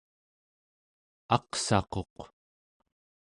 [1.35, 2.15] aqsaquq